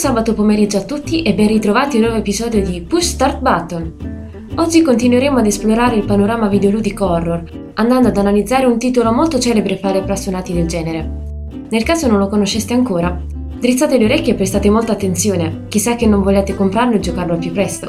[0.00, 4.48] Sabato pomeriggio a tutti e ben ritrovati a un nuovo episodio di Push Start Button.
[4.54, 7.42] Oggi continueremo ad esplorare il panorama videoludico horror,
[7.74, 11.06] andando ad analizzare un titolo molto celebre fra gli appassionati del genere.
[11.68, 13.22] Nel caso non lo conosceste ancora,
[13.58, 17.38] drizzate le orecchie e prestate molta attenzione, chissà che non vogliate comprarlo e giocarlo al
[17.38, 17.88] più presto.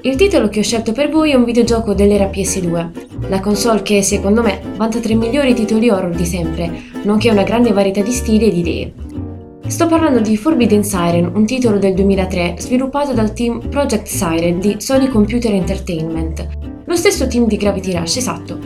[0.00, 4.02] Il titolo che ho scelto per voi è un videogioco dell'era PS2, la console che,
[4.02, 8.12] secondo me, vanta tra i migliori titoli horror di sempre, nonché una grande varietà di
[8.12, 8.92] stili e di idee.
[9.72, 14.76] Sto parlando di Forbidden Siren, un titolo del 2003 sviluppato dal team Project Siren di
[14.78, 16.46] Sony Computer Entertainment,
[16.84, 18.58] lo stesso team di Gravity Rush, esatto.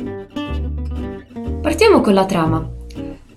[1.62, 2.68] Partiamo con la trama.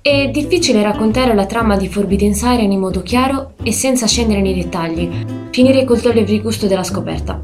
[0.01, 4.55] È difficile raccontare la trama di Forbidden Siren in modo chiaro e senza scendere nei
[4.55, 5.07] dettagli,
[5.51, 7.39] finirei col togliervi il gusto della scoperta.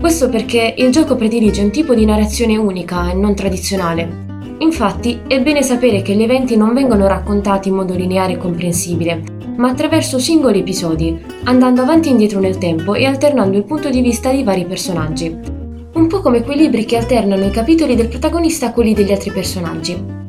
[0.00, 4.30] Questo perché il gioco predilige un tipo di narrazione unica e non tradizionale,
[4.62, 9.31] Infatti è bene sapere che gli eventi non vengono raccontati in modo lineare e comprensibile,
[9.56, 14.00] ma attraverso singoli episodi, andando avanti e indietro nel tempo e alternando il punto di
[14.00, 15.36] vista di vari personaggi.
[15.94, 19.30] Un po' come quei libri che alternano i capitoli del protagonista a quelli degli altri
[19.30, 20.20] personaggi.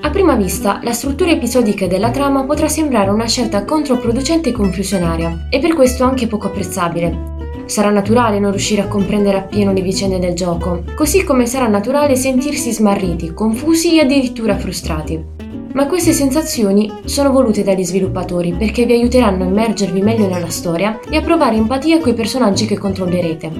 [0.00, 5.48] A prima vista, la struttura episodica della trama potrà sembrare una scelta controproducente e confusionaria,
[5.50, 7.32] e per questo anche poco apprezzabile,
[7.72, 12.16] Sarà naturale non riuscire a comprendere appieno le vicende del gioco, così come sarà naturale
[12.16, 15.41] sentirsi smarriti, confusi e addirittura frustrati.
[15.74, 21.00] Ma queste sensazioni sono volute dagli sviluppatori perché vi aiuteranno a immergervi meglio nella storia
[21.08, 23.50] e a provare empatia coi personaggi che controllerete.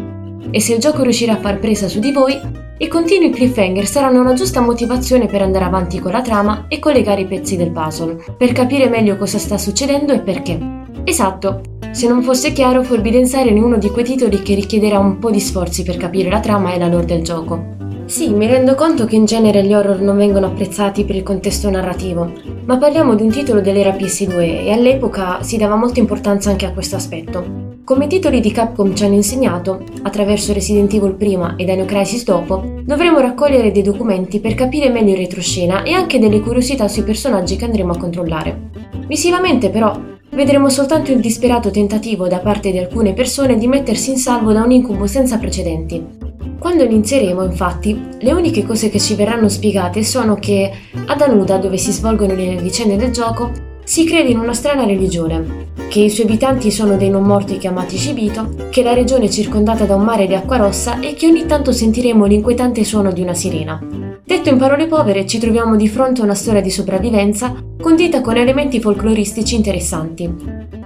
[0.51, 2.39] E se il gioco riuscirà a far presa su di voi,
[2.77, 7.23] i continui cliffhanger saranno una giusta motivazione per andare avanti con la trama e collegare
[7.23, 10.59] i pezzi del puzzle, per capire meglio cosa sta succedendo e perché.
[11.05, 11.61] Esatto,
[11.93, 15.31] se non fosse chiaro, Forbidden Siren è uno di quei titoli che richiederà un po'
[15.31, 17.92] di sforzi per capire la trama e la lore del gioco.
[18.13, 21.71] Sì, mi rendo conto che in genere gli horror non vengono apprezzati per il contesto
[21.71, 22.31] narrativo,
[22.67, 26.75] ma parliamo di un titolo dell'era PS2 e all'epoca si dava molta importanza anche a
[26.75, 27.71] questo aspetto.
[27.83, 32.25] Come i titoli di Capcom ci hanno insegnato, attraverso Resident Evil prima e Dino Crisis
[32.25, 37.05] dopo, dovremo raccogliere dei documenti per capire meglio il retroscena e anche delle curiosità sui
[37.05, 38.69] personaggi che andremo a controllare.
[39.07, 39.99] Visivamente però
[40.33, 44.63] vedremo soltanto il disperato tentativo da parte di alcune persone di mettersi in salvo da
[44.63, 46.32] un incubo senza precedenti.
[46.63, 50.71] Quando inizieremo, infatti, le uniche cose che ci verranno spiegate sono che
[51.07, 53.51] ad Anuda, dove si svolgono le vicende del gioco,
[53.83, 57.99] si crede in una strana religione, che i suoi abitanti sono dei non morti chiamati
[57.99, 61.45] Cibito, che la regione è circondata da un mare di acqua rossa e che ogni
[61.45, 63.79] tanto sentiremo l'inquietante suono di una sirena.
[64.25, 68.39] Detto in parole povere, ci troviamo di fronte a una storia di sopravvivenza condita con
[68.39, 70.35] elementi folcloristici interessanti.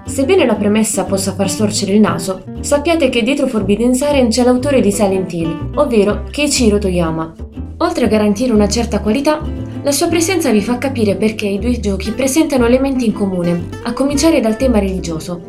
[0.05, 4.81] Sebbene la premessa possa far storcere il naso, sappiate che dietro Forbidden Siren c'è l'autore
[4.81, 7.33] di Silent Hill, ovvero Keiichiro Toyama.
[7.79, 9.41] Oltre a garantire una certa qualità,
[9.87, 13.93] la sua presenza vi fa capire perché i due giochi presentano elementi in comune, a
[13.93, 15.41] cominciare dal tema religioso.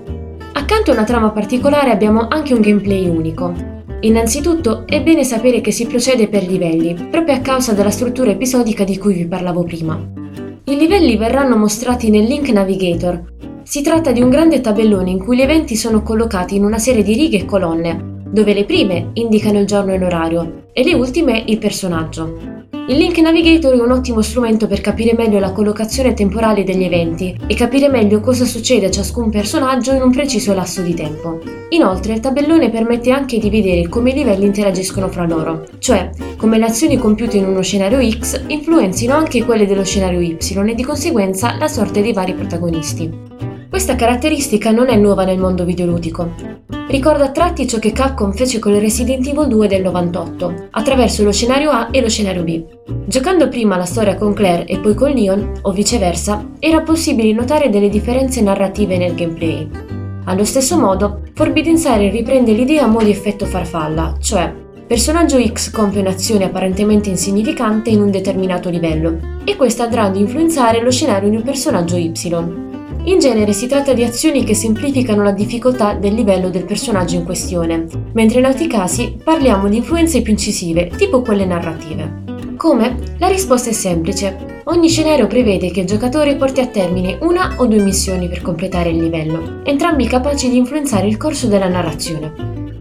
[0.53, 5.71] Accanto a una trama particolare abbiamo anche un gameplay unico, Innanzitutto è bene sapere che
[5.71, 9.99] si procede per livelli, proprio a causa della struttura episodica di cui vi parlavo prima.
[10.65, 13.19] I livelli verranno mostrati nel Link Navigator.
[13.63, 17.01] Si tratta di un grande tabellone in cui gli eventi sono collocati in una serie
[17.01, 21.41] di righe e colonne, dove le prime indicano il giorno e l'orario e le ultime
[21.47, 22.57] il personaggio.
[22.89, 27.37] Il Link Navigator è un ottimo strumento per capire meglio la collocazione temporale degli eventi
[27.45, 31.41] e capire meglio cosa succede a ciascun personaggio in un preciso lasso di tempo.
[31.71, 36.57] Inoltre il tabellone permette anche di vedere come i livelli interagiscono fra loro, cioè come
[36.57, 40.83] le azioni compiute in uno scenario X influenzino anche quelle dello scenario Y e di
[40.83, 43.11] conseguenza la sorte dei vari protagonisti.
[43.69, 46.56] Questa caratteristica non è nuova nel mondo videoludico.
[46.89, 51.33] Ricorda a tratti ciò che Capcom fece con Resident Evil 2 del 98, attraverso lo
[51.33, 52.63] scenario A e lo scenario B.
[53.05, 57.69] Giocando prima la storia con Claire e poi con Leon, o viceversa, era possibile notare
[57.69, 59.69] delle differenze narrative nel gameplay.
[60.23, 64.53] Allo stesso modo, Forbidden Siren riprende l'idea a modi effetto farfalla, cioè
[64.87, 70.81] personaggio X compie un'azione apparentemente insignificante in un determinato livello, e questa andrà ad influenzare
[70.81, 72.13] lo scenario di un personaggio Y.
[73.07, 77.23] In genere si tratta di azioni che semplificano la difficoltà del livello del personaggio in
[77.23, 82.25] questione, mentre in altri casi parliamo di influenze più incisive, tipo quelle narrative.
[82.57, 82.97] Come?
[83.19, 84.61] La risposta è semplice.
[84.65, 88.89] Ogni scenario prevede che il giocatore porti a termine una o due missioni per completare
[88.89, 92.33] il livello, entrambi capaci di influenzare il corso della narrazione.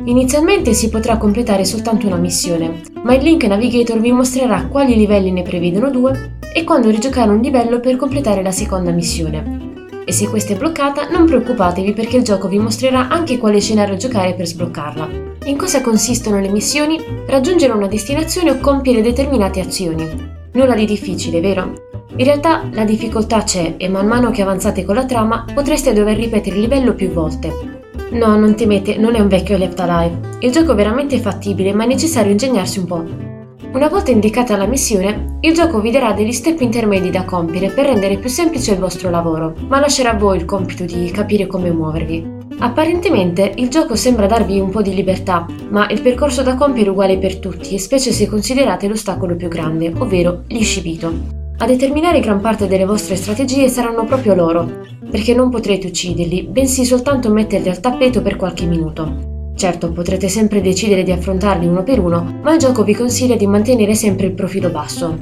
[0.06, 5.31] Inizialmente si potrà completare soltanto una missione, ma il Link Navigator vi mostrerà quali livelli
[5.31, 9.65] ne prevedono due e quando rigiocare un livello per completare la seconda missione
[10.06, 13.97] e se questa è bloccata non preoccupatevi perché il gioco vi mostrerà anche quale scenario
[13.97, 15.08] giocare per sbloccarla.
[15.47, 17.00] In cosa consistono le missioni?
[17.26, 20.08] Raggiungere una destinazione o compiere determinate azioni.
[20.53, 21.88] Nulla di difficile, vero?
[22.14, 26.17] In realtà la difficoltà c'è e man mano che avanzate con la trama potreste dover
[26.17, 27.82] ripetere il livello più volte.
[28.12, 30.38] No, non temete, non è un vecchio Left Alive.
[30.38, 33.36] Il gioco è veramente fattibile, ma è necessario ingegnarsi un po'.
[33.72, 37.86] Una volta indicata la missione, il gioco vi darà degli step intermedi da compiere per
[37.86, 41.70] rendere più semplice il vostro lavoro, ma lascerà a voi il compito di capire come
[41.70, 42.34] muovervi.
[42.58, 46.92] Apparentemente il gioco sembra darvi un po' di libertà, ma il percorso da compiere è
[46.92, 51.12] uguale per tutti, specie se considerate l'ostacolo più grande, ovvero l'iscibito.
[51.58, 54.80] A determinare gran parte delle vostre strategie saranno proprio loro,
[55.10, 59.36] perché non potrete ucciderli, bensì soltanto metterli al tappeto per qualche minuto.
[59.56, 63.47] Certo, potrete sempre decidere di affrontarli uno per uno, ma il gioco vi consiglia di
[63.47, 65.17] mantenere sempre il profilo basso.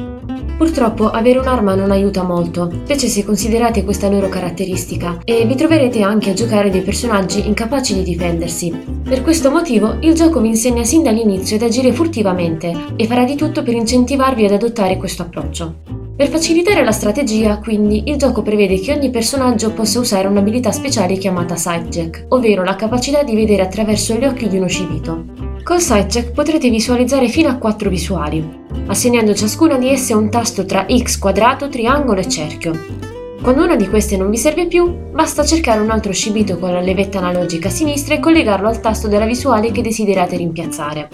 [0.58, 6.02] Purtroppo avere un'arma non aiuta molto, specie se considerate questa loro caratteristica, e vi troverete
[6.02, 8.72] anche a giocare dei personaggi incapaci di difendersi.
[9.04, 13.36] Per questo motivo il gioco vi insegna sin dall'inizio ad agire furtivamente e farà di
[13.36, 15.93] tutto per incentivarvi ad adottare questo approccio.
[16.16, 21.16] Per facilitare la strategia, quindi, il gioco prevede che ogni personaggio possa usare un'abilità speciale
[21.16, 25.24] chiamata Sightcheck, ovvero la capacità di vedere attraverso gli occhi di uno scibito.
[25.64, 28.48] Col Sightcheck potrete visualizzare fino a 4 visuali,
[28.86, 32.72] assegnando ciascuna di esse un tasto tra X, quadrato, triangolo e cerchio.
[33.42, 36.80] Quando una di queste non vi serve più, basta cercare un altro scibito con la
[36.80, 41.08] levetta analogica a sinistra e collegarlo al tasto della visuale che desiderate rimpiazzare.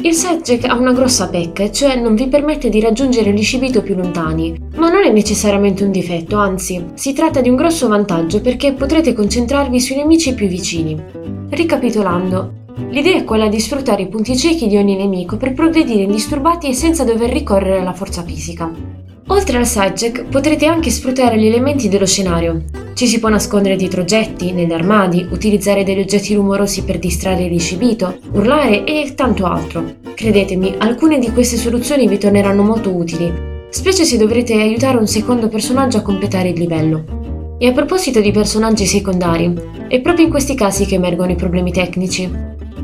[0.00, 3.94] Il setjack ha una grossa pecca, cioè non vi permette di raggiungere gli scibito più
[3.94, 8.72] lontani, ma non è necessariamente un difetto, anzi, si tratta di un grosso vantaggio perché
[8.72, 11.00] potrete concentrarvi sui nemici più vicini.
[11.48, 12.52] Ricapitolando,
[12.90, 16.74] l'idea è quella di sfruttare i punti ciechi di ogni nemico per progredire indisturbati e
[16.74, 18.70] senza dover ricorrere alla forza fisica.
[19.28, 22.64] Oltre al sidecheck potrete anche sfruttare gli elementi dello scenario.
[22.94, 28.18] Ci si può nascondere dietro oggetti, negli armadi, utilizzare degli oggetti rumorosi per distrarre l'incibito,
[28.32, 29.94] urlare e tanto altro.
[30.14, 33.32] Credetemi, alcune di queste soluzioni vi torneranno molto utili,
[33.70, 37.56] specie se dovrete aiutare un secondo personaggio a completare il livello.
[37.58, 39.52] E a proposito di personaggi secondari,
[39.88, 42.30] è proprio in questi casi che emergono i problemi tecnici.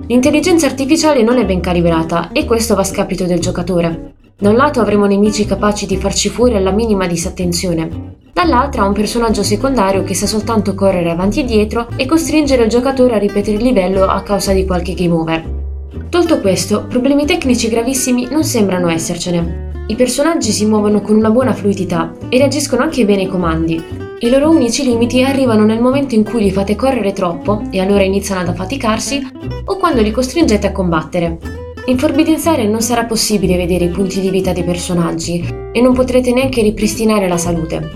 [0.07, 4.10] L'intelligenza artificiale non è ben calibrata e questo va a scapito del giocatore.
[4.41, 9.43] Da un lato avremo nemici capaci di farci fuori alla minima disattenzione, dall'altra un personaggio
[9.43, 13.63] secondario che sa soltanto correre avanti e dietro e costringere il giocatore a ripetere il
[13.63, 15.45] livello a causa di qualche game over.
[16.09, 19.85] Tolto questo, problemi tecnici gravissimi non sembrano essercene.
[19.89, 23.85] I personaggi si muovono con una buona fluidità e reagiscono anche bene ai comandi.
[24.21, 28.05] I loro unici limiti arrivano nel momento in cui li fate correre troppo e allora
[28.05, 29.21] iniziano ad affaticarsi
[29.67, 31.60] o quando li costringete a combattere.
[31.91, 35.93] In Forbidden Siren non sarà possibile vedere i punti di vita dei personaggi e non
[35.93, 37.91] potrete neanche ripristinare la salute.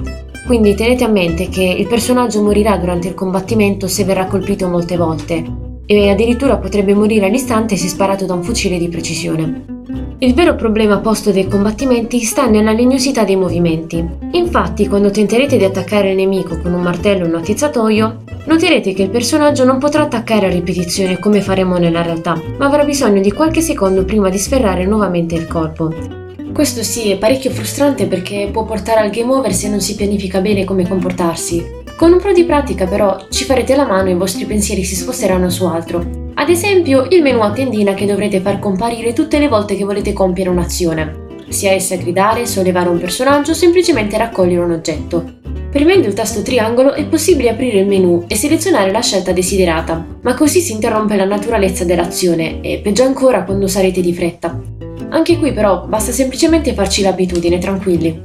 [0.48, 4.96] Quindi tenete a mente che il personaggio morirà durante il combattimento se verrà colpito molte
[4.96, 5.44] volte
[5.86, 9.73] e addirittura potrebbe morire all'istante se sparato da un fucile di precisione.
[10.18, 14.02] Il vero problema posto dai combattimenti sta nella legnosità dei movimenti.
[14.32, 19.02] Infatti, quando tenterete di attaccare il nemico con un martello o un attizzatoio, noterete che
[19.02, 23.32] il personaggio non potrà attaccare a ripetizione come faremo nella realtà, ma avrà bisogno di
[23.32, 25.92] qualche secondo prima di sferrare nuovamente il corpo.
[26.52, 30.40] Questo sì è parecchio frustrante perché può portare al game over se non si pianifica
[30.40, 31.82] bene come comportarsi.
[31.96, 34.94] Con un po' di pratica però ci farete la mano e i vostri pensieri si
[34.94, 36.23] sposteranno su altro.
[36.44, 40.12] Ad esempio il menu a tendina che dovrete far comparire tutte le volte che volete
[40.12, 45.36] compiere un'azione, sia essa gridare, sollevare un personaggio o semplicemente raccogliere un oggetto.
[45.70, 50.34] Premendo il tasto triangolo è possibile aprire il menu e selezionare la scelta desiderata, ma
[50.34, 54.60] così si interrompe la naturalezza dell'azione e peggio ancora quando sarete di fretta.
[55.08, 58.20] Anche qui però basta semplicemente farci l'abitudine, tranquilli.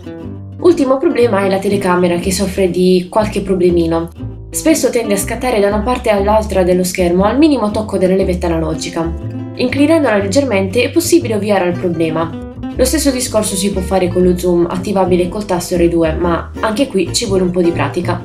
[0.60, 4.29] Ultimo problema è la telecamera che soffre di qualche problemino.
[4.52, 8.48] Spesso tende a scattare da una parte all'altra dello schermo al minimo tocco della levetta
[8.48, 9.12] analogica.
[9.56, 12.48] Inclinandola leggermente è possibile ovviare al problema,
[12.80, 16.88] lo stesso discorso si può fare con lo zoom attivabile col tasto R2, ma anche
[16.88, 18.22] qui ci vuole un po' di pratica.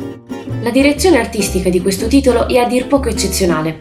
[0.62, 3.81] La direzione artistica di questo titolo è a dir poco eccezionale.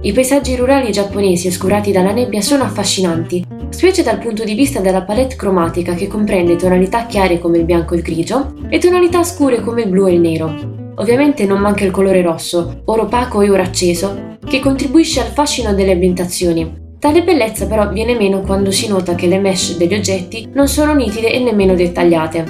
[0.00, 5.02] I paesaggi rurali giapponesi oscurati dalla nebbia sono affascinanti, specie dal punto di vista della
[5.02, 9.60] palette cromatica che comprende tonalità chiare come il bianco e il grigio e tonalità scure
[9.60, 10.77] come il blu e il nero.
[10.98, 15.74] Ovviamente non manca il colore rosso, oro opaco e oro acceso, che contribuisce al fascino
[15.74, 20.48] delle ambientazioni, Tale bellezza però viene meno quando si nota che le mesh degli oggetti
[20.52, 22.44] non sono nitide e nemmeno dettagliate.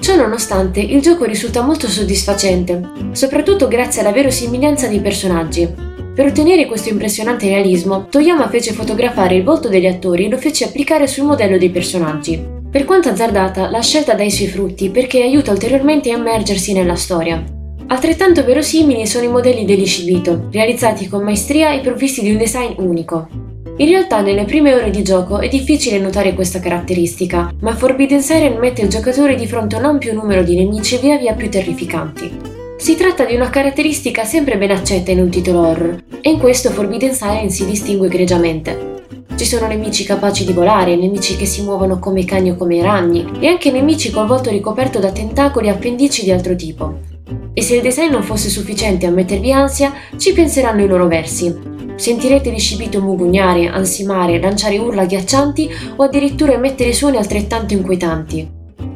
[0.00, 2.80] Ciò nonostante, il gioco risulta molto soddisfacente,
[3.12, 5.72] soprattutto grazie alla verosimiglianza dei personaggi.
[6.14, 10.64] Per ottenere questo impressionante realismo, Toyama fece fotografare il volto degli attori e lo fece
[10.64, 12.44] applicare sul modello dei personaggi.
[12.68, 16.96] Per quanto azzardata, la scelta dà i suoi frutti perché aiuta ulteriormente a immergersi nella
[16.96, 17.55] storia.
[17.88, 22.72] Altrettanto verosimili sono i modelli degli Shibito, realizzati con maestria e provvisti di un design
[22.78, 23.28] unico.
[23.76, 28.58] In realtà nelle prime ore di gioco è difficile notare questa caratteristica, ma Forbidden Siren
[28.58, 32.54] mette il giocatore di fronte a un ampio numero di nemici via via più terrificanti.
[32.76, 36.70] Si tratta di una caratteristica sempre ben accetta in un titolo horror, e in questo
[36.70, 38.94] Forbidden Siren si distingue egregiamente.
[39.36, 43.24] Ci sono nemici capaci di volare, nemici che si muovono come cani o come ragni,
[43.38, 47.14] e anche nemici col volto ricoperto da tentacoli e appendici di altro tipo.
[47.54, 51.74] E se il design non fosse sufficiente a mettervi ansia, ci penseranno i loro versi.
[51.96, 58.48] Sentirete di scibito mugugnare, ansimare, lanciare urla agghiaccianti o addirittura emettere suoni altrettanto inquietanti.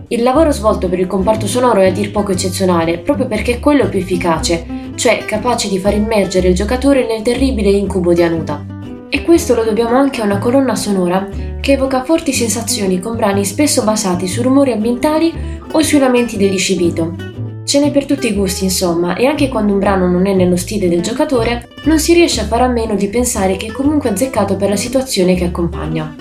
[0.09, 3.61] Il lavoro svolto per il comparto sonoro è a dir poco eccezionale, proprio perché è
[3.61, 8.67] quello più efficace, cioè capace di far immergere il giocatore nel terribile incubo di Anuta.
[9.09, 11.29] E questo lo dobbiamo anche a una colonna sonora
[11.61, 15.33] che evoca forti sensazioni con brani spesso basati su rumori ambientali
[15.73, 17.15] o sui lamenti degli scibito.
[17.65, 20.57] Ce n'è per tutti i gusti, insomma, e anche quando un brano non è nello
[20.57, 24.11] stile del giocatore, non si riesce a fare a meno di pensare che è comunque
[24.11, 26.15] azzeccato per la situazione che accompagna.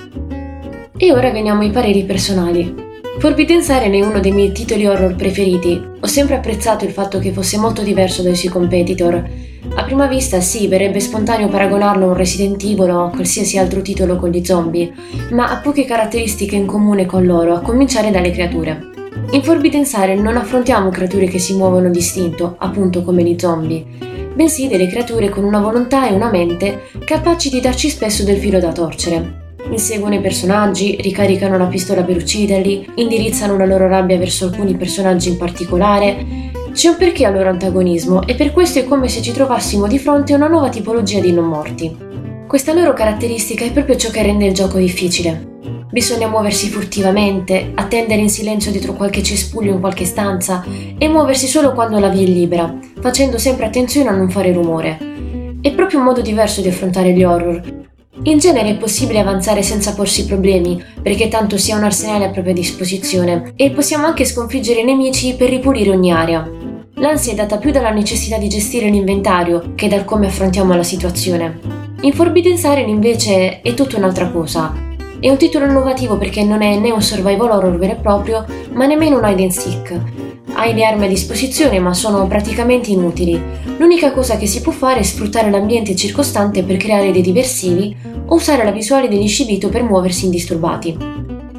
[0.96, 2.88] E ora veniamo ai pareri personali.
[3.18, 5.80] Forbidden Siren è uno dei miei titoli horror preferiti.
[6.00, 10.40] Ho sempre apprezzato il fatto che fosse molto diverso dai suoi competitor a prima vista
[10.40, 14.44] sì, verrebbe spontaneo paragonarlo a un Resident Evil o a qualsiasi altro titolo con gli
[14.44, 14.92] zombie,
[15.30, 18.89] ma ha poche caratteristiche in comune con loro, a cominciare dalle creature.
[19.32, 23.84] In Forbidden Siren non affrontiamo creature che si muovono distinto, appunto come gli zombie,
[24.34, 28.58] bensì delle creature con una volontà e una mente capaci di darci spesso del filo
[28.58, 29.54] da torcere.
[29.70, 35.28] Inseguono i personaggi, ricaricano la pistola per ucciderli, indirizzano la loro rabbia verso alcuni personaggi
[35.28, 36.26] in particolare,
[36.72, 40.00] c'è un perché al loro antagonismo e per questo è come se ci trovassimo di
[40.00, 41.96] fronte a una nuova tipologia di non morti.
[42.48, 45.59] Questa loro caratteristica è proprio ciò che rende il gioco difficile.
[45.90, 50.64] Bisogna muoversi furtivamente, attendere in silenzio dietro qualche cespuglio in qualche stanza
[50.96, 54.98] e muoversi solo quando la via è libera, facendo sempre attenzione a non fare rumore.
[55.60, 57.88] È proprio un modo diverso di affrontare gli horror.
[58.22, 62.30] In genere è possibile avanzare senza porsi problemi, perché tanto si ha un arsenale a
[62.30, 66.48] propria disposizione, e possiamo anche sconfiggere i nemici per ripulire ogni area.
[66.94, 71.58] L'ansia è data più dalla necessità di gestire l'inventario che dal come affrontiamo la situazione.
[72.02, 74.88] In Forbidden Siren invece è tutta un'altra cosa.
[75.20, 78.86] È un titolo innovativo perché non è né un survival horror vero e proprio, ma
[78.86, 80.00] nemmeno un hide and seek.
[80.54, 83.38] Hai le armi a disposizione ma sono praticamente inutili.
[83.76, 87.94] L'unica cosa che si può fare è sfruttare l'ambiente circostante per creare dei diversivi
[88.28, 90.96] o usare la visuale degli scibito per muoversi indisturbati.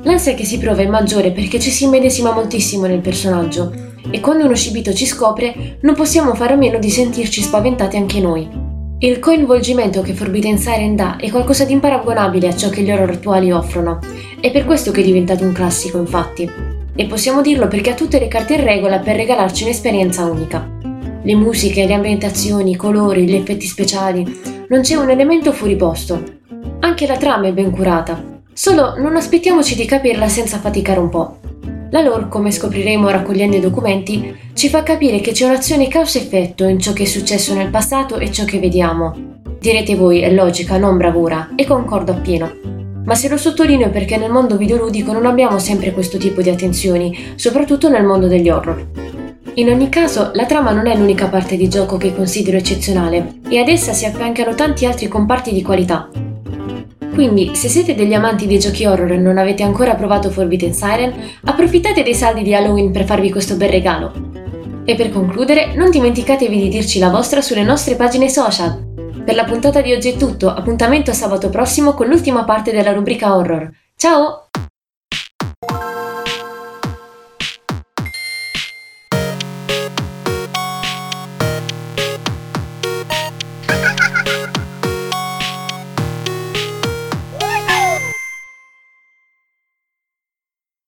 [0.02, 3.72] L'ansia che si prova è maggiore perché ci si immedesima moltissimo nel personaggio
[4.10, 8.20] e quando uno scibito ci scopre non possiamo fare a meno di sentirci spaventati anche
[8.20, 8.71] noi.
[9.04, 13.10] Il coinvolgimento che Forbidden Siren dà è qualcosa di imparagonabile a ciò che gli horror
[13.10, 13.98] attuali offrono,
[14.40, 16.48] è per questo che è diventato un classico infatti.
[16.94, 20.70] E possiamo dirlo perché ha tutte le carte in regola per regalarci un'esperienza unica.
[21.24, 24.24] Le musiche, le ambientazioni, i colori, gli effetti speciali,
[24.70, 26.24] non c'è un elemento fuori posto.
[26.82, 31.40] Anche la trama è ben curata, solo non aspettiamoci di capirla senza faticare un po'.
[31.92, 36.80] La lore, come scopriremo raccogliendo i documenti, ci fa capire che c'è un'azione causa-effetto in
[36.80, 39.14] ciò che è successo nel passato e ciò che vediamo.
[39.60, 42.50] Direte voi, è logica, non bravura, e concordo appieno.
[43.04, 46.50] Ma se lo sottolineo è perché nel mondo videoludico non abbiamo sempre questo tipo di
[46.50, 48.88] attenzioni, soprattutto nel mondo degli horror.
[49.56, 53.60] In ogni caso, la trama non è l'unica parte di gioco che considero eccezionale, e
[53.60, 56.10] ad essa si affiancano tanti altri comparti di qualità,
[57.14, 61.14] quindi, se siete degli amanti dei giochi horror e non avete ancora provato Forbidden Siren,
[61.44, 64.14] approfittate dei saldi di Halloween per farvi questo bel regalo.
[64.86, 68.90] E per concludere, non dimenticatevi di dirci la vostra sulle nostre pagine social.
[69.24, 72.94] Per la puntata di oggi è tutto, appuntamento a sabato prossimo con l'ultima parte della
[72.94, 73.70] rubrica horror.
[73.96, 74.51] Ciao!